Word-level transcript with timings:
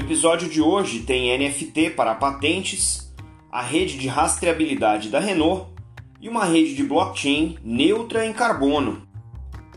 No 0.00 0.06
episódio 0.06 0.48
de 0.48 0.62
hoje 0.62 1.02
tem 1.02 1.38
NFT 1.38 1.90
para 1.90 2.14
patentes, 2.14 3.12
a 3.52 3.60
rede 3.60 3.98
de 3.98 4.08
rastreabilidade 4.08 5.10
da 5.10 5.20
Renault 5.20 5.70
e 6.18 6.26
uma 6.26 6.46
rede 6.46 6.74
de 6.74 6.82
blockchain 6.82 7.58
neutra 7.62 8.24
em 8.24 8.32
carbono. 8.32 9.06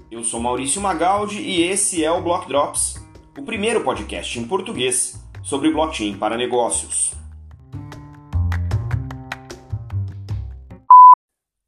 Eu 0.10 0.24
sou 0.24 0.40
Maurício 0.40 0.82
Magaldi 0.82 1.42
e 1.42 1.62
esse 1.64 2.06
é 2.06 2.10
o 2.10 2.22
Block 2.22 2.48
Drops, 2.48 2.96
o 3.38 3.44
primeiro 3.44 3.84
podcast 3.84 4.40
em 4.40 4.48
português 4.48 5.22
sobre 5.44 5.70
blockchain 5.70 6.18
para 6.18 6.38
negócios. 6.38 7.12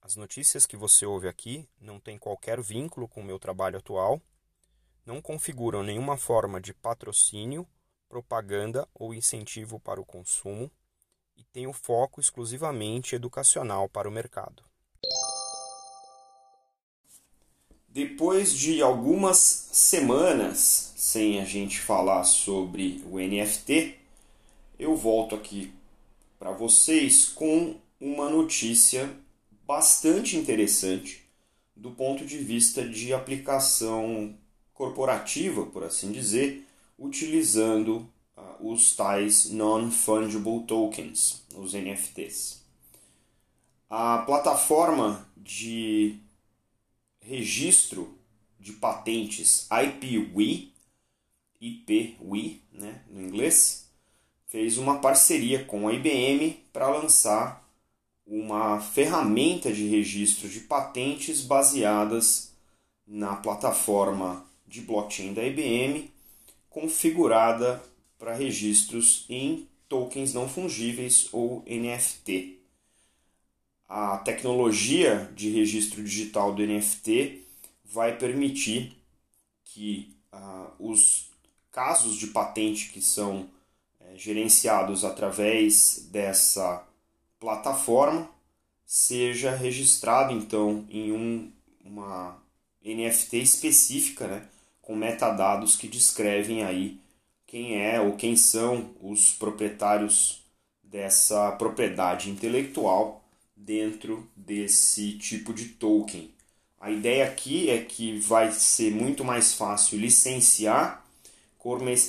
As 0.01 0.15
notícias 0.15 0.65
que 0.65 0.77
você 0.77 1.05
ouve 1.05 1.27
aqui 1.27 1.67
não 1.79 1.99
têm 1.99 2.17
qualquer 2.17 2.61
vínculo 2.61 3.05
com 3.05 3.19
o 3.19 3.25
meu 3.25 3.37
trabalho 3.37 3.79
atual, 3.79 4.21
não 5.05 5.21
configuram 5.21 5.83
nenhuma 5.83 6.15
forma 6.15 6.61
de 6.61 6.73
patrocínio 6.73 7.67
propaganda 8.07 8.87
ou 8.93 9.13
incentivo 9.13 9.79
para 9.79 9.99
o 9.99 10.05
consumo 10.05 10.71
e 11.37 11.43
tem 11.43 11.67
o 11.67 11.73
foco 11.73 12.19
exclusivamente 12.19 13.15
educacional 13.15 13.89
para 13.89 14.07
o 14.07 14.11
mercado. 14.11 14.63
Depois 17.87 18.53
de 18.53 18.81
algumas 18.81 19.37
semanas 19.37 20.93
sem 20.97 21.39
a 21.39 21.45
gente 21.45 21.79
falar 21.79 22.23
sobre 22.25 23.01
o 23.09 23.17
NFT, 23.19 23.97
eu 24.77 24.95
volto 24.95 25.35
aqui 25.35 25.73
para 26.37 26.51
vocês 26.51 27.29
com 27.29 27.79
uma 27.99 28.29
notícia 28.29 29.09
bastante 29.65 30.35
interessante 30.35 31.23
do 31.75 31.91
ponto 31.91 32.25
de 32.25 32.37
vista 32.37 32.87
de 32.87 33.13
aplicação 33.13 34.37
corporativa, 34.73 35.65
por 35.65 35.83
assim 35.83 36.11
dizer, 36.11 36.64
utilizando 36.97 38.09
uh, 38.37 38.71
os 38.71 38.95
tais 38.95 39.49
Non-Fungible 39.51 40.63
Tokens, 40.65 41.43
os 41.55 41.73
NFTs. 41.73 42.63
A 43.89 44.19
plataforma 44.19 45.27
de 45.37 46.19
registro 47.21 48.17
de 48.59 48.73
patentes 48.73 49.67
IPWE, 49.71 50.73
IPWE 51.61 52.63
né, 52.71 53.03
no 53.09 53.21
inglês, 53.21 53.89
fez 54.47 54.77
uma 54.77 54.99
parceria 54.99 55.63
com 55.65 55.87
a 55.87 55.93
IBM 55.93 56.63
para 56.71 56.89
lançar 56.89 57.65
uma 58.25 58.79
ferramenta 58.79 59.71
de 59.71 59.87
registro 59.87 60.49
de 60.49 60.61
patentes 60.61 61.41
baseadas 61.41 62.53
na 63.05 63.35
plataforma 63.35 64.45
de 64.67 64.81
blockchain 64.81 65.33
da 65.33 65.43
IBM 65.43 66.11
configurada 66.75 67.81
para 68.19 68.35
registros 68.35 69.25
em 69.29 69.65
tokens 69.87 70.33
não 70.33 70.49
fungíveis 70.49 71.29
ou 71.31 71.63
NFT. 71.65 72.59
A 73.87 74.17
tecnologia 74.17 75.31
de 75.33 75.49
registro 75.51 76.03
digital 76.03 76.53
do 76.53 76.61
NFT 76.61 77.47
vai 77.85 78.17
permitir 78.17 78.93
que 79.63 80.13
uh, 80.33 80.69
os 80.77 81.29
casos 81.71 82.17
de 82.17 82.27
patente 82.27 82.89
que 82.89 83.01
são 83.01 83.49
é, 84.01 84.17
gerenciados 84.17 85.05
através 85.05 86.09
dessa 86.11 86.85
plataforma 87.39 88.29
seja 88.85 89.55
registrado 89.55 90.33
então 90.33 90.85
em 90.89 91.13
um, 91.13 91.53
uma 91.85 92.37
NFT 92.83 93.37
específica, 93.37 94.27
né, 94.27 94.49
com 94.85 94.95
metadados 94.95 95.75
que 95.75 95.87
descrevem 95.87 96.63
aí 96.63 96.99
quem 97.47 97.81
é 97.81 97.99
ou 97.99 98.15
quem 98.15 98.37
são 98.37 98.91
os 99.01 99.33
proprietários 99.33 100.43
dessa 100.83 101.51
propriedade 101.53 102.29
intelectual 102.29 103.25
dentro 103.55 104.29
desse 104.35 105.17
tipo 105.17 105.53
de 105.53 105.69
token. 105.69 106.31
A 106.79 106.91
ideia 106.91 107.25
aqui 107.25 107.69
é 107.69 107.83
que 107.83 108.19
vai 108.19 108.51
ser 108.51 108.91
muito 108.91 109.25
mais 109.25 109.55
fácil 109.55 109.97
licenciar, 109.97 111.03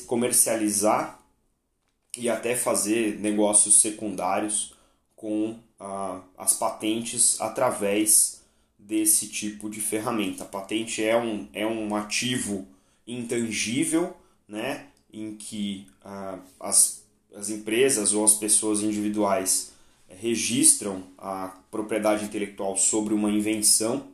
comercializar 0.07 1.19
e 2.17 2.29
até 2.29 2.55
fazer 2.55 3.19
negócios 3.19 3.81
secundários 3.81 4.75
com 5.15 5.59
ah, 5.81 6.21
as 6.37 6.55
patentes 6.55 7.41
através 7.41 8.36
desse 8.79 9.29
tipo 9.29 9.69
de 9.69 9.81
ferramenta. 9.81 10.45
A 10.45 10.47
patente 10.47 11.03
é 11.03 11.17
um, 11.17 11.49
é 11.53 11.67
um 11.67 11.95
ativo 11.95 12.67
intangível, 13.07 14.17
né, 14.49 14.87
em 15.13 15.35
que 15.35 15.87
ah, 16.05 16.39
as, 16.61 17.03
as 17.35 17.51
empresas 17.51 18.13
ou 18.13 18.25
as 18.25 18.35
pessoas 18.35 18.83
individuais 18.83 19.73
registram 20.09 21.03
a 21.19 21.57
propriedade 21.71 22.25
intelectual 22.25 22.77
sobre 22.77 23.13
uma 23.13 23.31
invenção 23.31 24.09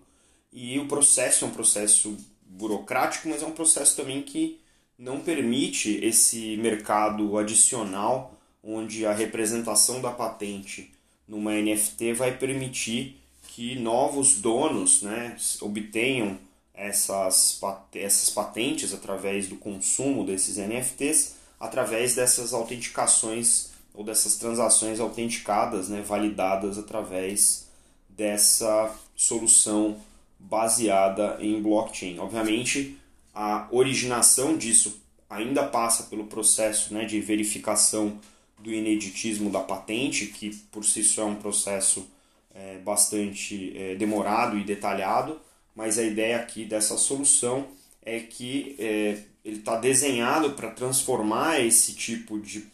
e 0.52 0.78
o 0.78 0.86
processo 0.86 1.44
é 1.44 1.48
um 1.48 1.52
processo 1.52 2.16
burocrático, 2.44 3.28
mas 3.28 3.42
é 3.42 3.46
um 3.46 3.52
processo 3.52 3.96
também 3.96 4.22
que 4.22 4.60
não 4.98 5.20
permite 5.20 5.98
esse 6.04 6.56
mercado 6.58 7.38
adicional 7.38 8.38
onde 8.62 9.04
a 9.06 9.12
representação 9.12 10.00
da 10.00 10.10
patente 10.10 10.92
numa 11.26 11.52
NFT 11.52 12.12
vai 12.12 12.36
permitir 12.36 13.21
que 13.54 13.74
novos 13.76 14.36
donos 14.40 15.02
né, 15.02 15.36
obtenham 15.60 16.38
essas, 16.72 17.60
essas 17.94 18.30
patentes 18.30 18.94
através 18.94 19.46
do 19.46 19.56
consumo 19.56 20.24
desses 20.24 20.56
NFTs, 20.56 21.34
através 21.60 22.14
dessas 22.14 22.54
autenticações 22.54 23.70
ou 23.92 24.02
dessas 24.02 24.36
transações 24.36 25.00
autenticadas, 25.00 25.90
né, 25.90 26.00
validadas 26.00 26.78
através 26.78 27.68
dessa 28.08 28.90
solução 29.14 29.98
baseada 30.38 31.36
em 31.38 31.60
blockchain. 31.60 32.18
Obviamente, 32.18 32.98
a 33.34 33.68
originação 33.70 34.56
disso 34.56 34.98
ainda 35.28 35.62
passa 35.62 36.04
pelo 36.04 36.24
processo 36.24 36.94
né, 36.94 37.04
de 37.04 37.20
verificação 37.20 38.18
do 38.58 38.72
ineditismo 38.72 39.50
da 39.50 39.60
patente, 39.60 40.26
que 40.26 40.56
por 40.72 40.84
si 40.86 41.04
só 41.04 41.22
é 41.22 41.26
um 41.26 41.36
processo 41.36 42.08
é, 42.54 42.78
bastante 42.78 43.76
é, 43.76 43.94
demorado 43.94 44.58
e 44.58 44.64
detalhado, 44.64 45.40
mas 45.74 45.98
a 45.98 46.02
ideia 46.02 46.36
aqui 46.36 46.64
dessa 46.64 46.96
solução 46.98 47.68
é 48.02 48.20
que 48.20 48.76
é, 48.78 49.18
ele 49.44 49.58
está 49.58 49.76
desenhado 49.76 50.50
para 50.52 50.70
transformar 50.70 51.60
esse 51.60 51.94
tipo 51.94 52.38
de 52.38 52.66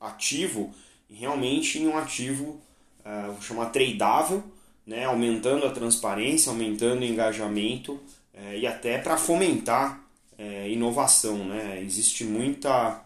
ativo 0.00 0.74
realmente 1.08 1.78
em 1.78 1.86
um 1.86 1.96
ativo, 1.96 2.60
é, 3.04 3.26
vou 3.26 3.40
chamar 3.40 3.66
tradável, 3.66 4.42
né, 4.86 5.04
aumentando 5.04 5.66
a 5.66 5.70
transparência, 5.70 6.50
aumentando 6.50 7.00
o 7.00 7.04
engajamento 7.04 8.00
é, 8.32 8.58
e 8.58 8.66
até 8.66 8.98
para 8.98 9.16
fomentar 9.16 10.04
é, 10.38 10.68
inovação. 10.68 11.44
Né? 11.44 11.80
Existe 11.82 12.24
muita, 12.24 13.02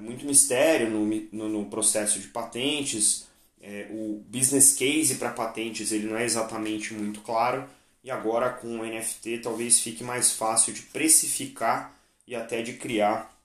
muito 0.00 0.24
mistério 0.24 0.88
no, 0.88 1.06
no, 1.32 1.48
no 1.48 1.64
processo 1.66 2.18
de 2.20 2.28
patentes, 2.28 3.26
é, 3.60 3.88
o 3.90 4.24
business 4.28 4.74
case 4.74 5.16
para 5.16 5.30
patentes 5.30 5.92
ele 5.92 6.06
não 6.08 6.16
é 6.16 6.24
exatamente 6.24 6.94
muito 6.94 7.20
claro 7.20 7.68
e 8.02 8.10
agora 8.10 8.50
com 8.50 8.78
o 8.78 8.86
NFT 8.86 9.38
talvez 9.38 9.80
fique 9.80 10.02
mais 10.02 10.32
fácil 10.32 10.72
de 10.72 10.82
precificar 10.82 11.94
e 12.26 12.34
até 12.34 12.62
de 12.62 12.74
criar 12.74 13.36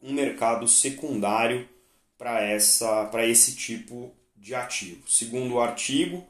um 0.00 0.12
mercado 0.12 0.68
secundário 0.68 1.68
para 2.16 2.40
essa 2.40 3.06
para 3.06 3.26
esse 3.26 3.56
tipo 3.56 4.12
de 4.36 4.54
ativo. 4.54 5.08
Segundo 5.08 5.54
o 5.54 5.60
artigo, 5.60 6.26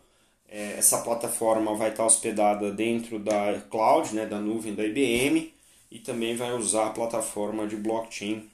é, 0.48 0.74
essa 0.78 0.98
plataforma 1.02 1.74
vai 1.74 1.90
estar 1.90 2.04
hospedada 2.04 2.70
dentro 2.70 3.18
da 3.18 3.60
cloud, 3.70 4.14
né, 4.14 4.26
da 4.26 4.38
nuvem 4.38 4.74
da 4.74 4.84
IBM, 4.84 5.52
e 5.90 5.98
também 5.98 6.36
vai 6.36 6.52
usar 6.52 6.88
a 6.88 6.90
plataforma 6.90 7.66
de 7.66 7.76
blockchain 7.76 8.50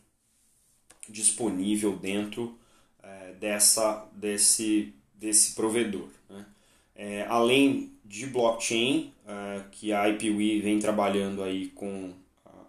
disponível 1.09 1.97
dentro 1.97 2.57
dessa, 3.33 4.07
desse, 4.13 4.93
desse 5.15 5.55
provedor. 5.55 6.09
Né? 6.29 6.45
É, 6.95 7.27
além 7.29 7.93
de 8.05 8.27
blockchain, 8.27 9.13
é, 9.27 9.63
que 9.71 9.93
a 9.93 10.09
IPWE 10.09 10.61
vem 10.61 10.79
trabalhando 10.79 11.43
aí 11.43 11.69
com 11.69 12.13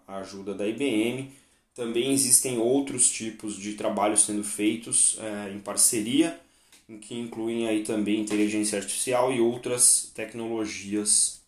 a 0.06 0.18
ajuda 0.18 0.54
da 0.54 0.66
IBM, 0.66 1.30
também 1.74 2.12
existem 2.12 2.58
outros 2.58 3.10
tipos 3.10 3.56
de 3.56 3.74
trabalhos 3.74 4.26
sendo 4.26 4.44
feitos 4.44 5.16
é, 5.18 5.52
em 5.52 5.60
parceria, 5.60 6.38
em 6.88 6.98
que 6.98 7.14
incluem 7.14 7.68
aí 7.68 7.84
também 7.84 8.20
inteligência 8.20 8.78
artificial 8.78 9.32
e 9.32 9.40
outras 9.40 10.10
tecnologias 10.14 11.40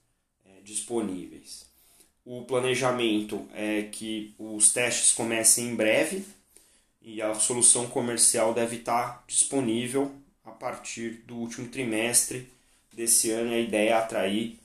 é, 0.47 0.61
disponíveis. 0.65 1.67
O 2.25 2.43
planejamento 2.43 3.45
é 3.53 3.83
que 3.83 4.33
os 4.39 4.73
testes 4.73 5.13
comecem 5.13 5.71
em 5.71 5.75
breve, 5.75 6.25
e 7.05 7.21
a 7.23 7.35
solução 7.35 7.87
comercial 7.89 8.55
deve 8.55 8.77
estar 8.77 9.25
disponível 9.27 10.13
a 10.45 10.51
partir 10.51 11.23
do 11.27 11.37
último 11.37 11.69
trimestre 11.69 12.49
desse 12.93 13.31
ano. 13.31 13.53
A 13.53 13.59
ideia 13.59 13.91
é 13.91 13.93
atrair 13.95 14.59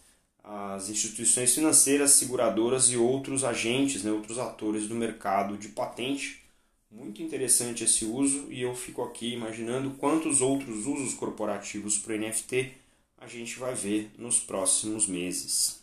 as 0.43 0.89
instituições 0.89 1.53
financeiras, 1.53 2.11
seguradoras 2.11 2.89
e 2.89 2.97
outros 2.97 3.43
agentes, 3.43 4.03
né, 4.03 4.11
outros 4.11 4.39
atores 4.39 4.87
do 4.87 4.95
mercado 4.95 5.57
de 5.57 5.69
patente 5.69 6.41
Muito 6.89 7.21
interessante 7.21 7.83
esse 7.83 8.05
uso 8.05 8.51
e 8.51 8.61
eu 8.61 8.73
fico 8.73 9.03
aqui 9.03 9.33
imaginando 9.33 9.91
quantos 9.91 10.41
outros 10.41 10.85
usos 10.87 11.13
corporativos 11.13 11.97
para 11.97 12.13
o 12.13 12.17
NFT 12.17 12.73
a 13.17 13.27
gente 13.27 13.59
vai 13.59 13.75
ver 13.75 14.11
nos 14.17 14.39
próximos 14.39 15.07
meses. 15.07 15.81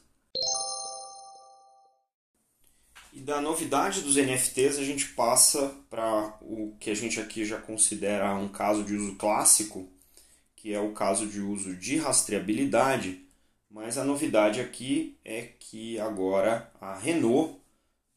E 3.14 3.20
da 3.20 3.40
novidade 3.40 4.02
dos 4.02 4.16
NFTs 4.16 4.76
a 4.76 4.82
gente 4.82 5.11
passa 5.11 5.72
para 5.88 6.37
o 6.43 6.75
que 6.81 6.90
a 6.90 6.94
gente 6.96 7.20
aqui 7.20 7.44
já 7.44 7.58
considera 7.61 8.34
um 8.34 8.49
caso 8.49 8.82
de 8.82 8.93
uso 8.93 9.14
clássico, 9.14 9.88
que 10.56 10.75
é 10.75 10.81
o 10.81 10.90
caso 10.90 11.28
de 11.28 11.38
uso 11.38 11.76
de 11.76 11.96
rastreabilidade, 11.96 13.25
mas 13.70 13.99
a 13.99 14.05
novidade 14.05 14.61
aqui 14.61 15.16
é 15.25 15.43
que 15.43 15.96
agora 16.00 16.72
a 16.81 16.99
Renault 16.99 17.61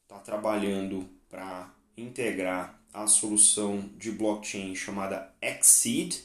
está 0.01 0.17
trabalhando 0.17 1.07
para 1.29 1.71
integrar 1.95 2.81
a 2.91 3.05
solução 3.05 3.88
de 3.97 4.11
blockchain 4.11 4.73
chamada 4.73 5.31
Exceed, 5.39 6.23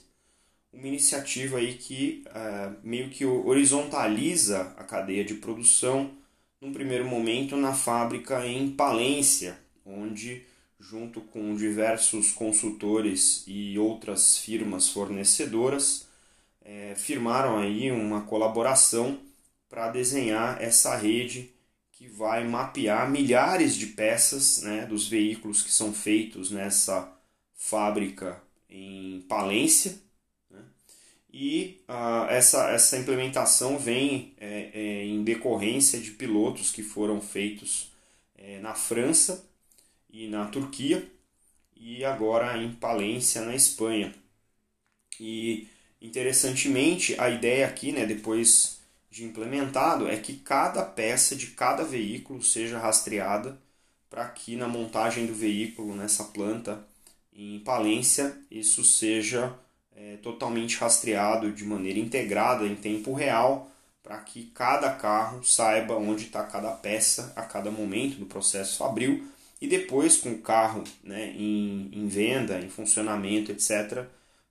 uma 0.72 0.88
iniciativa 0.88 1.58
aí 1.58 1.74
que 1.74 2.24
uh, 2.28 2.74
meio 2.82 3.10
que 3.10 3.26
horizontaliza 3.26 4.74
a 4.78 4.84
cadeia 4.84 5.22
de 5.22 5.34
produção 5.34 6.21
num 6.62 6.72
primeiro 6.72 7.04
momento 7.04 7.56
na 7.56 7.74
fábrica 7.74 8.46
em 8.46 8.70
Palência, 8.70 9.58
onde 9.84 10.46
junto 10.78 11.20
com 11.20 11.56
diversos 11.56 12.30
consultores 12.30 13.42
e 13.48 13.76
outras 13.76 14.38
firmas 14.38 14.88
fornecedoras 14.88 16.06
é, 16.64 16.94
firmaram 16.94 17.58
aí 17.58 17.90
uma 17.90 18.22
colaboração 18.22 19.18
para 19.68 19.90
desenhar 19.90 20.62
essa 20.62 20.94
rede 20.96 21.50
que 21.90 22.06
vai 22.06 22.46
mapear 22.46 23.10
milhares 23.10 23.74
de 23.74 23.86
peças 23.86 24.62
né, 24.62 24.86
dos 24.86 25.08
veículos 25.08 25.64
que 25.64 25.72
são 25.72 25.92
feitos 25.92 26.52
nessa 26.52 27.12
fábrica 27.56 28.40
em 28.70 29.20
Palência. 29.28 30.00
E 31.32 31.80
uh, 31.88 32.28
essa, 32.30 32.70
essa 32.70 32.98
implementação 32.98 33.78
vem 33.78 34.34
é, 34.38 34.70
é, 34.74 35.04
em 35.06 35.24
decorrência 35.24 35.98
de 36.00 36.10
pilotos 36.12 36.70
que 36.70 36.82
foram 36.82 37.20
feitos 37.20 37.90
é, 38.36 38.60
na 38.60 38.74
França 38.74 39.44
e 40.10 40.28
na 40.28 40.46
Turquia 40.46 41.10
e 41.76 42.04
agora 42.04 42.56
em 42.58 42.72
Palência, 42.74 43.40
na 43.42 43.54
Espanha. 43.54 44.14
E 45.18 45.68
Interessantemente, 46.02 47.14
a 47.20 47.30
ideia 47.30 47.64
aqui, 47.64 47.92
né, 47.92 48.04
depois 48.04 48.80
de 49.08 49.24
implementado, 49.24 50.08
é 50.08 50.16
que 50.16 50.34
cada 50.34 50.84
peça 50.84 51.36
de 51.36 51.48
cada 51.48 51.84
veículo 51.84 52.42
seja 52.42 52.78
rastreada 52.80 53.56
para 54.10 54.28
que 54.28 54.56
na 54.56 54.66
montagem 54.66 55.26
do 55.26 55.34
veículo 55.34 55.94
nessa 55.94 56.24
planta 56.24 56.84
em 57.32 57.60
Palência 57.60 58.36
isso 58.50 58.84
seja 58.84 59.56
é, 59.96 60.16
totalmente 60.22 60.76
rastreado 60.76 61.52
de 61.52 61.64
maneira 61.64 61.98
integrada 61.98 62.66
em 62.66 62.74
tempo 62.74 63.12
real 63.12 63.70
para 64.02 64.18
que 64.18 64.46
cada 64.54 64.90
carro 64.90 65.44
saiba 65.44 65.96
onde 65.96 66.24
está 66.24 66.42
cada 66.44 66.72
peça 66.72 67.32
a 67.36 67.42
cada 67.42 67.70
momento 67.70 68.16
do 68.16 68.26
processo 68.26 68.78
fabril 68.78 69.24
e 69.60 69.68
depois 69.68 70.16
com 70.16 70.30
o 70.30 70.38
carro 70.38 70.82
né, 71.04 71.32
em, 71.36 71.88
em 71.92 72.08
venda, 72.08 72.58
em 72.58 72.68
funcionamento, 72.68 73.52
etc., 73.52 74.04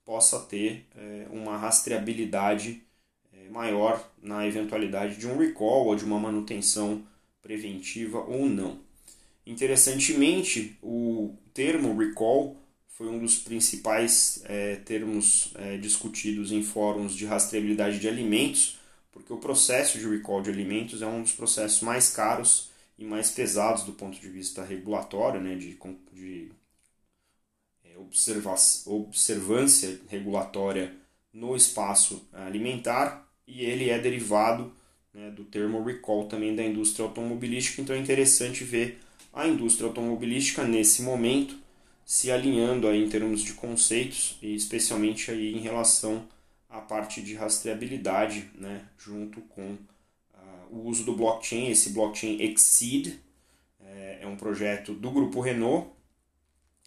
possa 0.06 0.40
ter 0.40 0.86
é, 0.96 1.28
uma 1.30 1.58
rastreabilidade 1.58 2.82
é, 3.34 3.50
maior 3.50 4.02
na 4.24 4.48
eventualidade 4.48 5.18
de 5.18 5.28
um 5.28 5.38
recall 5.38 5.88
ou 5.88 5.96
de 5.96 6.06
uma 6.06 6.18
manutenção 6.18 7.04
preventiva 7.42 8.20
ou 8.20 8.46
não. 8.46 8.80
Interessantemente, 9.46 10.78
o 10.82 11.36
termo 11.54 11.98
recall 11.98 12.56
foi 13.02 13.10
um 13.10 13.18
dos 13.18 13.40
principais 13.40 14.44
é, 14.46 14.76
termos 14.76 15.54
é, 15.56 15.76
discutidos 15.76 16.52
em 16.52 16.62
fóruns 16.62 17.16
de 17.16 17.26
rastreabilidade 17.26 17.98
de 17.98 18.08
alimentos, 18.08 18.78
porque 19.12 19.34
o 19.34 19.40
processo 19.40 19.98
de 19.98 20.08
recall 20.08 20.40
de 20.40 20.52
alimentos 20.52 21.02
é 21.02 21.08
um 21.08 21.24
dos 21.24 21.32
processos 21.32 21.82
mais 21.82 22.12
caros 22.12 22.70
e 23.00 23.04
mais 23.04 23.32
pesados 23.32 23.86
do 23.86 23.94
ponto 23.94 24.20
de 24.20 24.30
vista 24.30 24.64
regulatório, 24.64 25.42
né, 25.42 25.56
de, 25.56 25.76
de 26.14 26.52
observância 28.86 30.00
regulatória 30.08 30.96
no 31.34 31.56
espaço 31.56 32.30
alimentar 32.32 33.28
e 33.48 33.66
ele 33.66 33.90
é 33.90 33.98
derivado 33.98 34.72
né, 35.12 35.32
do 35.32 35.44
termo 35.44 35.84
recall 35.84 36.28
também 36.28 36.56
da 36.56 36.64
indústria 36.64 37.04
automobilística. 37.04 37.82
Então 37.82 37.96
é 37.96 38.00
interessante 38.00 38.64
ver 38.64 39.00
a 39.34 39.48
indústria 39.48 39.88
automobilística 39.88 40.64
nesse 40.64 41.02
momento 41.02 41.61
se 42.12 42.30
alinhando 42.30 42.90
aí 42.90 43.02
em 43.02 43.08
termos 43.08 43.42
de 43.42 43.54
conceitos 43.54 44.38
e 44.42 44.54
especialmente 44.54 45.32
aí 45.32 45.56
em 45.56 45.62
relação 45.62 46.28
à 46.70 46.82
parte 46.82 47.22
de 47.22 47.36
rastreabilidade, 47.36 48.50
né, 48.54 48.82
junto 48.98 49.40
com 49.40 49.62
uh, 49.62 49.78
o 50.70 50.90
uso 50.90 51.06
do 51.06 51.16
blockchain. 51.16 51.72
Esse 51.72 51.92
blockchain 51.92 52.42
Exceed 52.42 53.18
é, 53.80 54.20
é 54.24 54.28
um 54.28 54.36
projeto 54.36 54.94
do 54.94 55.10
grupo 55.10 55.40
Renault 55.40 55.88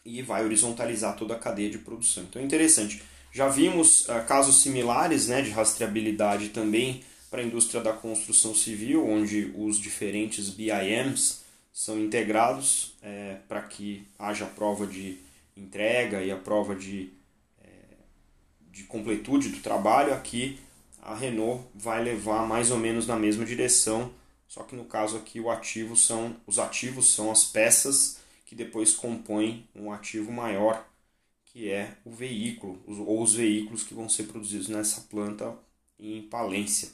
e 0.04 0.20
vai 0.20 0.44
horizontalizar 0.44 1.16
toda 1.16 1.32
a 1.32 1.38
cadeia 1.38 1.70
de 1.70 1.78
produção. 1.78 2.24
Então 2.24 2.42
é 2.42 2.44
interessante. 2.44 3.02
Já 3.32 3.48
vimos 3.48 4.06
uh, 4.06 4.26
casos 4.28 4.60
similares 4.60 5.28
né, 5.28 5.40
de 5.40 5.48
rastreabilidade 5.48 6.50
também 6.50 7.02
para 7.30 7.40
a 7.40 7.44
indústria 7.44 7.80
da 7.80 7.94
construção 7.94 8.54
civil, 8.54 9.08
onde 9.08 9.50
os 9.56 9.78
diferentes 9.78 10.50
BIMs 10.50 11.43
são 11.74 11.98
integrados 11.98 12.94
é, 13.02 13.38
para 13.48 13.60
que 13.62 14.06
haja 14.16 14.44
a 14.44 14.48
prova 14.48 14.86
de 14.86 15.18
entrega 15.56 16.22
e 16.22 16.30
a 16.30 16.36
prova 16.36 16.76
de, 16.76 17.12
é, 17.60 17.68
de 18.70 18.84
completude 18.84 19.48
do 19.48 19.58
trabalho. 19.58 20.14
Aqui 20.14 20.60
a 21.02 21.16
Renault 21.16 21.66
vai 21.74 22.02
levar 22.02 22.46
mais 22.46 22.70
ou 22.70 22.78
menos 22.78 23.08
na 23.08 23.16
mesma 23.16 23.44
direção, 23.44 24.12
só 24.46 24.62
que 24.62 24.76
no 24.76 24.84
caso 24.84 25.16
aqui 25.16 25.40
o 25.40 25.50
ativo 25.50 25.96
são 25.96 26.36
os 26.46 26.60
ativos 26.60 27.12
são 27.12 27.30
as 27.30 27.44
peças 27.44 28.20
que 28.46 28.54
depois 28.54 28.94
compõem 28.94 29.68
um 29.74 29.90
ativo 29.90 30.30
maior, 30.30 30.86
que 31.46 31.68
é 31.68 31.96
o 32.04 32.10
veículo, 32.12 32.80
ou 32.86 33.20
os 33.20 33.34
veículos 33.34 33.82
que 33.82 33.94
vão 33.94 34.08
ser 34.08 34.24
produzidos 34.24 34.68
nessa 34.68 35.00
planta 35.00 35.56
em 35.98 36.22
Palência, 36.22 36.90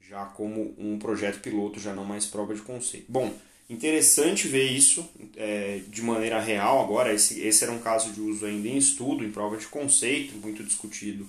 já 0.00 0.24
como 0.24 0.72
um 0.78 1.00
projeto 1.00 1.40
piloto, 1.40 1.80
já 1.80 1.92
não 1.92 2.04
mais 2.04 2.26
prova 2.26 2.54
de 2.54 2.62
conceito. 2.62 3.10
Bom, 3.10 3.34
interessante 3.74 4.48
ver 4.48 4.70
isso 4.70 5.08
é, 5.36 5.80
de 5.88 6.02
maneira 6.02 6.40
real 6.40 6.82
agora. 6.82 7.12
Esse, 7.12 7.40
esse 7.40 7.64
era 7.64 7.72
um 7.72 7.78
caso 7.78 8.12
de 8.12 8.20
uso 8.20 8.46
ainda 8.46 8.68
em 8.68 8.76
estudo, 8.76 9.24
em 9.24 9.32
prova 9.32 9.56
de 9.56 9.66
conceito, 9.66 10.36
muito 10.36 10.62
discutido 10.64 11.28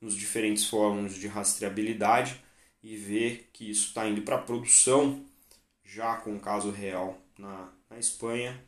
nos 0.00 0.14
diferentes 0.14 0.66
fóruns 0.66 1.14
de 1.14 1.26
rastreabilidade, 1.26 2.40
e 2.82 2.96
ver 2.96 3.48
que 3.52 3.68
isso 3.70 3.88
está 3.88 4.08
indo 4.08 4.22
para 4.22 4.38
produção 4.38 5.24
já 5.84 6.16
com 6.16 6.32
um 6.34 6.38
caso 6.38 6.70
real 6.70 7.18
na, 7.36 7.68
na 7.90 7.98
Espanha 7.98 8.60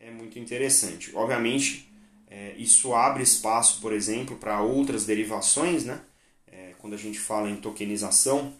é 0.00 0.10
muito 0.10 0.38
interessante. 0.38 1.14
Obviamente, 1.14 1.88
é, 2.26 2.54
isso 2.56 2.92
abre 2.94 3.22
espaço, 3.22 3.80
por 3.80 3.92
exemplo, 3.92 4.36
para 4.36 4.60
outras 4.62 5.06
derivações, 5.06 5.84
né? 5.84 6.00
É, 6.46 6.74
quando 6.78 6.94
a 6.94 6.98
gente 6.98 7.20
fala 7.20 7.48
em 7.48 7.56
tokenização, 7.56 8.52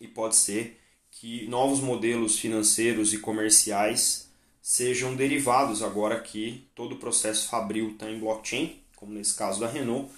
e 0.00 0.08
pode 0.08 0.34
ser 0.34 0.80
que 1.22 1.46
novos 1.46 1.78
modelos 1.78 2.36
financeiros 2.36 3.14
e 3.14 3.18
comerciais 3.18 4.28
sejam 4.60 5.14
derivados 5.14 5.80
agora 5.80 6.20
que 6.20 6.66
todo 6.74 6.96
o 6.96 6.98
processo 6.98 7.48
fabril 7.48 7.92
está 7.92 8.10
em 8.10 8.18
blockchain, 8.18 8.80
como 8.96 9.12
nesse 9.12 9.32
caso 9.36 9.60
da 9.60 9.68
Renault. 9.68 10.10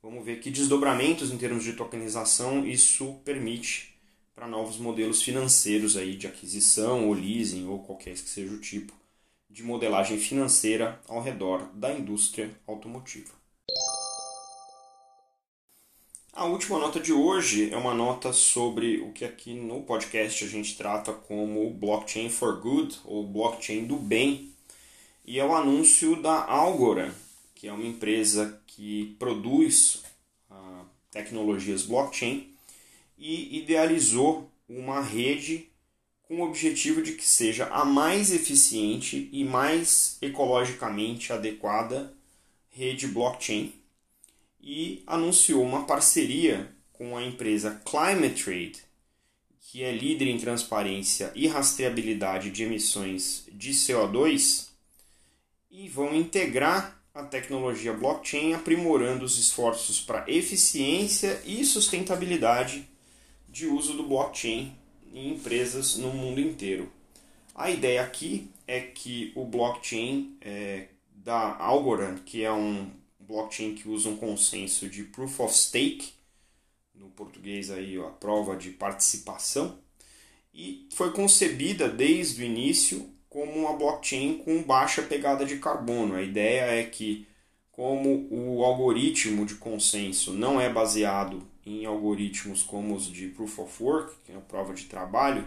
Vamos 0.00 0.24
ver 0.24 0.38
que 0.38 0.52
desdobramentos 0.52 1.32
em 1.32 1.38
termos 1.38 1.64
de 1.64 1.72
tokenização 1.72 2.64
isso 2.64 3.14
permite 3.24 3.98
para 4.32 4.46
novos 4.46 4.78
modelos 4.78 5.24
financeiros 5.24 5.96
aí 5.96 6.16
de 6.16 6.28
aquisição 6.28 7.08
ou 7.08 7.14
leasing 7.14 7.66
ou 7.66 7.80
qualquer 7.80 8.14
que 8.14 8.30
seja 8.30 8.54
o 8.54 8.60
tipo 8.60 8.92
de 9.50 9.64
modelagem 9.64 10.18
financeira 10.18 11.00
ao 11.08 11.20
redor 11.20 11.68
da 11.74 11.92
indústria 11.92 12.48
automotiva. 12.64 13.43
A 16.36 16.46
última 16.46 16.80
nota 16.80 16.98
de 16.98 17.12
hoje 17.12 17.72
é 17.72 17.76
uma 17.76 17.94
nota 17.94 18.32
sobre 18.32 19.00
o 19.00 19.12
que 19.12 19.24
aqui 19.24 19.54
no 19.54 19.82
podcast 19.82 20.42
a 20.42 20.48
gente 20.48 20.76
trata 20.76 21.12
como 21.12 21.70
blockchain 21.70 22.28
for 22.28 22.60
good 22.60 22.98
ou 23.04 23.24
blockchain 23.24 23.84
do 23.84 23.94
bem. 23.94 24.50
E 25.24 25.38
é 25.38 25.44
o 25.44 25.54
anúncio 25.54 26.20
da 26.20 26.44
Algorand, 26.44 27.12
que 27.54 27.68
é 27.68 27.72
uma 27.72 27.86
empresa 27.86 28.60
que 28.66 29.14
produz 29.16 30.02
uh, 30.50 30.84
tecnologias 31.12 31.84
blockchain 31.84 32.52
e 33.16 33.56
idealizou 33.56 34.50
uma 34.68 35.00
rede 35.00 35.68
com 36.24 36.40
o 36.40 36.44
objetivo 36.44 37.00
de 37.00 37.12
que 37.12 37.24
seja 37.24 37.66
a 37.66 37.84
mais 37.84 38.32
eficiente 38.32 39.28
e 39.30 39.44
mais 39.44 40.18
ecologicamente 40.20 41.32
adequada 41.32 42.12
rede 42.70 43.06
blockchain 43.06 43.72
e 44.64 45.02
anunciou 45.06 45.62
uma 45.62 45.84
parceria 45.84 46.74
com 46.90 47.16
a 47.16 47.22
empresa 47.22 47.82
Climate 47.84 48.42
Trade, 48.42 48.82
que 49.60 49.82
é 49.82 49.92
líder 49.92 50.28
em 50.28 50.38
transparência 50.38 51.30
e 51.34 51.46
rastreabilidade 51.46 52.50
de 52.50 52.62
emissões 52.62 53.44
de 53.52 53.72
CO2, 53.72 54.68
e 55.70 55.88
vão 55.88 56.14
integrar 56.14 56.98
a 57.12 57.22
tecnologia 57.22 57.92
blockchain, 57.92 58.54
aprimorando 58.54 59.24
os 59.24 59.38
esforços 59.38 60.00
para 60.00 60.24
eficiência 60.28 61.42
e 61.44 61.64
sustentabilidade 61.64 62.88
de 63.48 63.66
uso 63.66 63.92
do 63.92 64.04
blockchain 64.04 64.74
em 65.12 65.32
empresas 65.34 65.96
no 65.96 66.10
mundo 66.10 66.40
inteiro. 66.40 66.90
A 67.54 67.70
ideia 67.70 68.02
aqui 68.02 68.50
é 68.66 68.80
que 68.80 69.30
o 69.36 69.44
blockchain 69.44 70.36
é, 70.40 70.88
da 71.14 71.56
Algorand, 71.58 72.16
que 72.24 72.42
é 72.42 72.52
um 72.52 72.90
blockchain 73.26 73.74
que 73.74 73.88
usa 73.88 74.08
um 74.08 74.16
consenso 74.16 74.88
de 74.88 75.04
proof 75.04 75.40
of 75.40 75.54
stake, 75.54 76.12
no 76.94 77.08
português 77.08 77.70
aí 77.70 77.98
a 77.98 78.10
prova 78.10 78.56
de 78.56 78.70
participação, 78.70 79.78
e 80.52 80.88
foi 80.92 81.12
concebida 81.12 81.88
desde 81.88 82.42
o 82.42 82.44
início 82.44 83.10
como 83.28 83.52
uma 83.52 83.76
blockchain 83.76 84.38
com 84.38 84.62
baixa 84.62 85.02
pegada 85.02 85.44
de 85.44 85.58
carbono. 85.58 86.14
A 86.14 86.22
ideia 86.22 86.66
é 86.66 86.84
que, 86.84 87.26
como 87.72 88.28
o 88.30 88.62
algoritmo 88.62 89.44
de 89.44 89.56
consenso 89.56 90.32
não 90.32 90.60
é 90.60 90.72
baseado 90.72 91.42
em 91.66 91.84
algoritmos 91.84 92.62
como 92.62 92.94
os 92.94 93.10
de 93.10 93.28
Proof 93.28 93.58
of 93.58 93.82
Work, 93.82 94.14
que 94.24 94.30
é 94.30 94.36
a 94.36 94.40
prova 94.40 94.72
de 94.72 94.84
trabalho, 94.84 95.44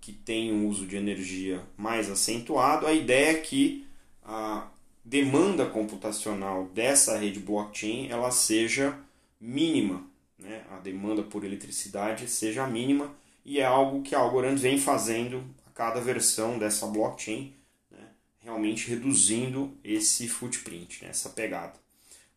que 0.00 0.12
tem 0.12 0.52
um 0.52 0.68
uso 0.68 0.86
de 0.86 0.96
energia 0.96 1.64
mais 1.78 2.10
acentuado, 2.10 2.86
a 2.86 2.92
ideia 2.92 3.30
é 3.30 3.40
que 3.40 3.86
a 4.22 4.68
demanda 5.04 5.66
computacional 5.66 6.64
dessa 6.68 7.18
rede 7.18 7.38
blockchain 7.38 8.08
ela 8.08 8.30
seja 8.30 8.98
mínima, 9.38 10.02
né? 10.38 10.64
a 10.70 10.78
demanda 10.78 11.22
por 11.22 11.44
eletricidade 11.44 12.28
seja 12.28 12.66
mínima 12.66 13.14
e 13.44 13.60
é 13.60 13.64
algo 13.64 14.02
que 14.02 14.14
a 14.14 14.18
Algorand 14.18 14.56
vem 14.56 14.78
fazendo 14.78 15.44
cada 15.74 16.00
versão 16.00 16.58
dessa 16.58 16.86
blockchain, 16.86 17.52
né, 17.90 18.06
realmente 18.40 18.88
reduzindo 18.88 19.76
esse 19.84 20.26
footprint, 20.28 21.02
né, 21.02 21.10
essa 21.10 21.28
pegada. 21.28 21.74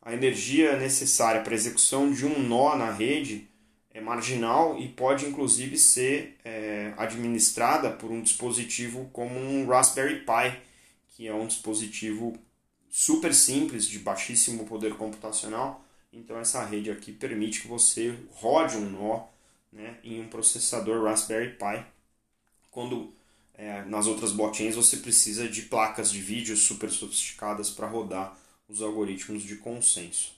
A 0.01 0.13
energia 0.13 0.77
necessária 0.77 1.41
para 1.41 1.53
a 1.53 1.55
execução 1.55 2.11
de 2.11 2.25
um 2.25 2.39
nó 2.39 2.75
na 2.75 2.91
rede 2.91 3.47
é 3.93 4.01
marginal 4.01 4.77
e 4.77 4.87
pode 4.87 5.25
inclusive 5.25 5.77
ser 5.77 6.37
é, 6.43 6.93
administrada 6.97 7.89
por 7.89 8.11
um 8.11 8.21
dispositivo 8.21 9.09
como 9.13 9.39
um 9.39 9.65
Raspberry 9.65 10.25
Pi, 10.25 10.59
que 11.09 11.27
é 11.27 11.33
um 11.33 11.47
dispositivo 11.47 12.37
super 12.89 13.33
simples, 13.33 13.87
de 13.87 13.99
baixíssimo 13.99 14.65
poder 14.65 14.95
computacional. 14.95 15.83
Então 16.11 16.37
essa 16.39 16.63
rede 16.63 16.89
aqui 16.89 17.11
permite 17.11 17.61
que 17.61 17.67
você 17.67 18.17
rode 18.31 18.77
um 18.77 18.89
nó 18.89 19.27
né, 19.71 19.97
em 20.03 20.21
um 20.21 20.27
processador 20.27 21.03
Raspberry 21.03 21.57
Pi. 21.57 21.85
Quando 22.71 23.13
é, 23.53 23.83
nas 23.85 24.07
outras 24.07 24.31
blockchains 24.31 24.75
você 24.75 24.97
precisa 24.97 25.47
de 25.47 25.63
placas 25.63 26.11
de 26.11 26.21
vídeo 26.21 26.55
super 26.55 26.89
sofisticadas 26.89 27.69
para 27.69 27.87
rodar 27.87 28.37
os 28.67 28.81
algoritmos 28.81 29.43
de 29.43 29.55
consenso. 29.55 30.35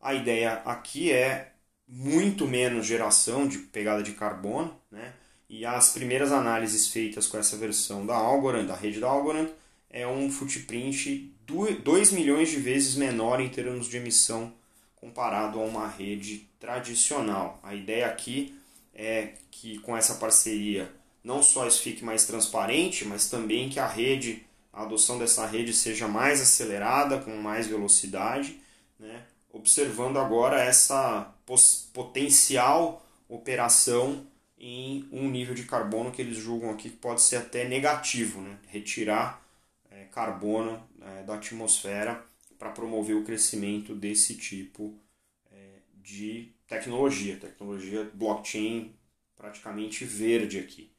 A 0.00 0.14
ideia 0.14 0.62
aqui 0.64 1.12
é 1.12 1.52
muito 1.86 2.46
menos 2.46 2.86
geração 2.86 3.48
de 3.48 3.58
pegada 3.58 4.02
de 4.02 4.12
carbono, 4.12 4.74
né? 4.90 5.12
e 5.48 5.66
as 5.66 5.92
primeiras 5.92 6.30
análises 6.30 6.86
feitas 6.88 7.26
com 7.26 7.36
essa 7.36 7.56
versão 7.56 8.06
da 8.06 8.14
Algorand, 8.14 8.66
da 8.66 8.76
rede 8.76 9.00
da 9.00 9.08
Algorand, 9.08 9.48
é 9.90 10.06
um 10.06 10.30
footprint 10.30 11.34
2 11.46 12.12
milhões 12.12 12.48
de 12.48 12.56
vezes 12.56 12.94
menor 12.94 13.40
em 13.40 13.48
termos 13.48 13.88
de 13.88 13.96
emissão 13.96 14.52
comparado 14.94 15.58
a 15.58 15.64
uma 15.64 15.88
rede 15.88 16.48
tradicional. 16.60 17.58
A 17.62 17.74
ideia 17.74 18.06
aqui 18.06 18.54
é 18.94 19.34
que 19.50 19.78
com 19.78 19.96
essa 19.96 20.14
parceria 20.14 20.92
não 21.24 21.42
só 21.42 21.66
isso 21.66 21.82
fique 21.82 22.04
mais 22.04 22.24
transparente, 22.24 23.04
mas 23.04 23.28
também 23.28 23.68
que 23.68 23.80
a 23.80 23.86
rede, 23.86 24.46
a 24.72 24.82
adoção 24.82 25.18
dessa 25.18 25.46
rede 25.46 25.72
seja 25.72 26.06
mais 26.06 26.40
acelerada, 26.40 27.18
com 27.18 27.36
mais 27.36 27.66
velocidade, 27.66 28.60
né? 28.98 29.24
observando 29.52 30.18
agora 30.18 30.62
essa 30.62 31.34
potencial 31.92 33.04
operação 33.28 34.26
em 34.58 35.08
um 35.10 35.28
nível 35.28 35.54
de 35.54 35.64
carbono 35.64 36.12
que 36.12 36.22
eles 36.22 36.36
julgam 36.36 36.70
aqui 36.70 36.90
que 36.90 36.96
pode 36.96 37.22
ser 37.22 37.36
até 37.36 37.66
negativo, 37.66 38.40
né? 38.40 38.56
retirar 38.68 39.39
é, 40.00 40.04
carbono 40.04 40.82
é, 41.00 41.22
da 41.22 41.34
atmosfera 41.34 42.24
para 42.58 42.70
promover 42.70 43.16
o 43.16 43.24
crescimento 43.24 43.94
desse 43.94 44.36
tipo 44.36 44.98
é, 45.50 45.80
de 45.94 46.52
tecnologia, 46.66 47.36
tecnologia 47.36 48.10
blockchain 48.14 48.94
praticamente 49.36 50.04
verde 50.04 50.58
aqui. 50.58 50.90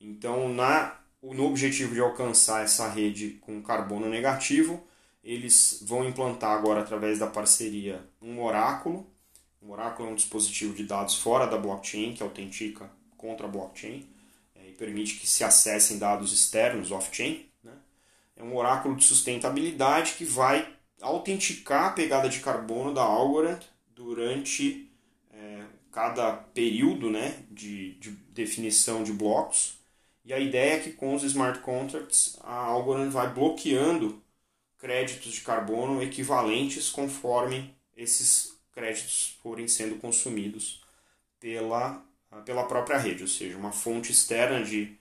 Então, 0.00 0.48
na, 0.48 1.00
no 1.22 1.46
objetivo 1.46 1.94
de 1.94 2.00
alcançar 2.00 2.62
essa 2.62 2.88
rede 2.88 3.30
com 3.40 3.62
carbono 3.62 4.08
negativo, 4.08 4.86
eles 5.24 5.82
vão 5.82 6.08
implantar 6.08 6.56
agora, 6.56 6.80
através 6.80 7.18
da 7.18 7.26
parceria, 7.26 8.06
um 8.20 8.40
oráculo. 8.42 9.10
Um 9.60 9.70
oráculo 9.70 10.08
é 10.08 10.12
um 10.12 10.14
dispositivo 10.14 10.74
de 10.74 10.84
dados 10.84 11.16
fora 11.16 11.46
da 11.46 11.56
blockchain, 11.56 12.14
que 12.14 12.22
autentica 12.22 12.88
contra 13.16 13.46
a 13.46 13.50
blockchain 13.50 14.08
é, 14.54 14.68
e 14.68 14.72
permite 14.72 15.18
que 15.18 15.26
se 15.26 15.42
acessem 15.42 15.98
dados 15.98 16.32
externos 16.32 16.92
off-chain. 16.92 17.48
É 18.36 18.42
um 18.42 18.54
oráculo 18.54 18.94
de 18.94 19.04
sustentabilidade 19.04 20.12
que 20.12 20.24
vai 20.24 20.76
autenticar 21.00 21.86
a 21.86 21.92
pegada 21.92 22.28
de 22.28 22.40
carbono 22.40 22.92
da 22.92 23.02
Algorand 23.02 23.60
durante 23.88 24.90
é, 25.32 25.64
cada 25.90 26.32
período 26.32 27.10
né, 27.10 27.44
de, 27.50 27.94
de 27.94 28.10
definição 28.10 29.02
de 29.02 29.12
blocos. 29.12 29.78
E 30.24 30.32
a 30.32 30.38
ideia 30.38 30.74
é 30.74 30.80
que 30.80 30.92
com 30.92 31.14
os 31.14 31.22
smart 31.22 31.60
contracts 31.60 32.36
a 32.42 32.54
Algorand 32.54 33.10
vai 33.10 33.32
bloqueando 33.32 34.22
créditos 34.78 35.32
de 35.32 35.40
carbono 35.40 36.02
equivalentes 36.02 36.90
conforme 36.90 37.74
esses 37.96 38.56
créditos 38.72 39.38
forem 39.42 39.66
sendo 39.66 39.96
consumidos 39.96 40.84
pela, 41.40 42.04
pela 42.44 42.64
própria 42.66 42.98
rede, 42.98 43.22
ou 43.22 43.28
seja, 43.28 43.56
uma 43.56 43.72
fonte 43.72 44.12
externa 44.12 44.62
de 44.62 44.98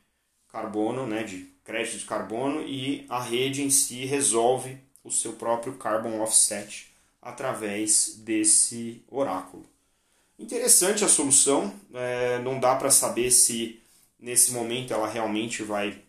carbono, 0.48 1.06
né, 1.06 1.24
de 1.24 1.54
crédito 1.66 1.98
de 1.98 2.06
carbono, 2.06 2.62
e 2.62 3.06
a 3.10 3.22
rede 3.22 3.62
em 3.62 3.70
si 3.70 4.06
resolve 4.06 4.78
o 5.04 5.12
seu 5.12 5.34
próprio 5.34 5.74
carbon 5.74 6.22
offset 6.22 6.88
através 7.22 8.16
desse 8.20 9.04
oráculo. 9.10 9.66
Interessante 10.40 11.04
a 11.04 11.10
solução, 11.10 11.74
é, 11.94 12.40
não 12.40 12.60
dá 12.60 12.76
para 12.76 12.92
saber 12.92 13.32
se 13.32 13.82
Nesse 14.26 14.54
momento 14.54 14.92
ela 14.92 15.08
realmente 15.08 15.62
vai 15.62 16.02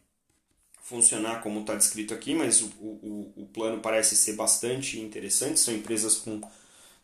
funcionar 0.83 1.43
como 1.43 1.61
está 1.61 1.75
descrito 1.75 2.15
aqui, 2.15 2.35
mas 2.35 2.63
o, 2.63 2.67
o, 2.81 3.33
o 3.37 3.47
plano 3.53 3.81
parece 3.81 4.17
ser 4.17 4.35
bastante 4.35 4.99
interessante. 4.99 5.61
São 5.61 5.75
empresas 5.75 6.17
com 6.17 6.41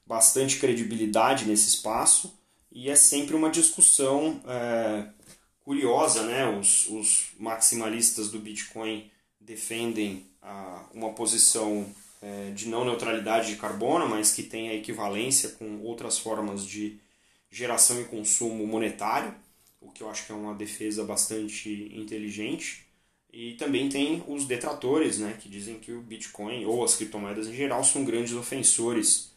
bastante 0.07 0.59
credibilidade 0.59 1.45
nesse 1.45 1.69
espaço 1.69 2.39
e 2.71 2.89
é 2.89 2.95
sempre 2.95 3.37
uma 3.37 3.51
discussão 3.51 4.41
é, 4.47 5.07
curiosa, 5.65 6.23
né? 6.25 6.47
Os, 6.59 6.89
os 6.89 7.29
maximalistas 7.39 8.31
do 8.31 8.39
Bitcoin 8.39 9.11
defendem 9.41 10.27
a, 10.41 10.85
uma 10.93 11.13
posição 11.13 11.87
é, 12.21 12.51
de 12.51 12.69
não 12.69 12.85
neutralidade 12.85 13.49
de 13.49 13.57
carbono, 13.57 14.09
mas 14.09 14.33
que 14.33 14.43
tem 14.43 14.69
a 14.69 14.75
equivalência 14.75 15.51
com 15.51 15.81
outras 15.81 16.19
formas 16.19 16.67
de 16.67 16.99
geração 17.51 18.01
e 18.01 18.05
consumo 18.05 18.67
monetário 18.67 19.35
o 19.83 19.91
que 19.91 20.03
eu 20.03 20.09
acho 20.09 20.25
que 20.25 20.33
é 20.33 20.35
uma 20.35 20.55
defesa 20.55 21.05
bastante 21.05 21.91
inteligente. 21.93 22.87
E 23.33 23.55
também 23.55 23.89
tem 23.89 24.23
os 24.29 24.47
detratores, 24.47 25.19
né, 25.19 25.37
que 25.41 25.49
dizem 25.49 25.79
que 25.79 25.93
o 25.93 26.03
Bitcoin 26.03 26.65
ou 26.67 26.85
as 26.85 26.95
criptomoedas 26.95 27.49
em 27.49 27.55
geral 27.55 27.83
são 27.83 28.05
grandes 28.05 28.35
ofensores 28.35 29.33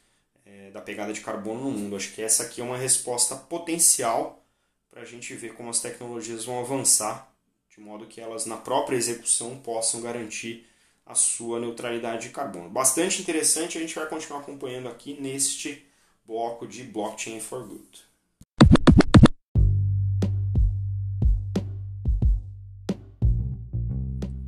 é, 0.45 0.69
da 0.71 0.81
pegada 0.81 1.13
de 1.13 1.21
carbono 1.21 1.63
no 1.63 1.71
mundo. 1.71 1.95
Acho 1.95 2.13
que 2.13 2.21
essa 2.21 2.43
aqui 2.43 2.61
é 2.61 2.63
uma 2.63 2.77
resposta 2.77 3.35
potencial 3.35 4.44
para 4.95 5.03
a 5.03 5.05
gente 5.05 5.35
ver 5.35 5.53
como 5.55 5.69
as 5.69 5.81
tecnologias 5.81 6.45
vão 6.45 6.57
avançar, 6.57 7.29
de 7.69 7.81
modo 7.81 8.05
que 8.05 8.21
elas 8.21 8.45
na 8.45 8.55
própria 8.55 8.95
execução 8.95 9.57
possam 9.57 9.99
garantir 9.99 10.65
a 11.05 11.13
sua 11.13 11.59
neutralidade 11.59 12.27
de 12.27 12.33
carbono. 12.33 12.69
Bastante 12.69 13.21
interessante, 13.21 13.77
a 13.77 13.81
gente 13.81 13.93
vai 13.93 14.07
continuar 14.07 14.39
acompanhando 14.39 14.87
aqui 14.87 15.19
neste 15.19 15.85
bloco 16.25 16.65
de 16.65 16.83
Blockchain 16.83 17.41
for 17.41 17.67
Good. 17.67 18.05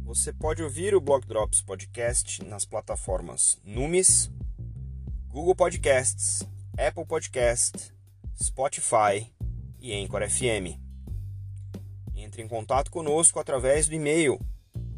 Você 0.06 0.32
pode 0.32 0.64
ouvir 0.64 0.96
o 0.96 1.02
Block 1.02 1.28
Drops 1.28 1.60
Podcast 1.60 2.42
nas 2.46 2.64
plataformas 2.64 3.60
Numis, 3.66 4.32
Google 5.28 5.56
Podcasts, 5.56 6.42
Apple 6.78 7.06
Podcast, 7.06 7.94
Spotify 8.42 9.30
e 9.80 9.94
Anchor 9.94 10.30
FM. 10.30 10.78
Entre 12.16 12.42
em 12.42 12.48
contato 12.48 12.90
conosco 12.92 13.40
através 13.40 13.88
do 13.88 13.96
e-mail 13.96 14.38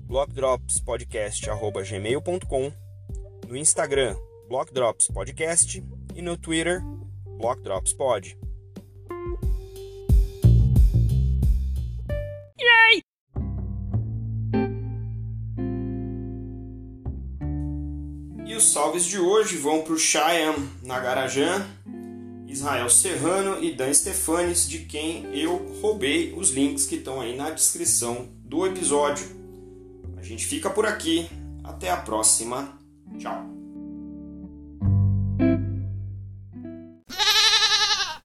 blockdropspodcast@gmail.com, 0.07 2.71
no 3.48 3.55
Instagram 3.55 4.17
blockdropspodcast 4.48 5.83
e 6.15 6.21
no 6.21 6.36
Twitter 6.36 6.81
blockdropspod. 7.38 8.36
E 18.45 18.55
os 18.55 18.74
salves 18.74 19.05
de 19.05 19.19
hoje 19.19 19.57
vão 19.57 19.83
para 19.83 19.93
o 19.93 20.00
Chayam 20.00 20.55
Nagarajan, 20.81 21.63
Israel 22.50 22.89
Serrano 22.89 23.63
e 23.63 23.72
Dan 23.72 23.94
Stefanes, 23.94 24.68
de 24.68 24.79
quem 24.79 25.25
eu 25.34 25.56
roubei 25.82 26.34
os 26.36 26.50
links 26.50 26.88
que 26.88 26.96
estão 26.96 27.22
aí 27.22 27.38
na 27.38 27.51
descrição 27.51 28.27
do 28.44 28.65
episódio. 28.65 29.25
A 30.18 30.24
gente 30.24 30.46
fica 30.46 30.70
por 30.70 30.86
aqui. 30.86 31.29
Até 31.63 31.91
a 31.91 31.98
próxima. 31.98 32.77
Tchau. 33.20 33.49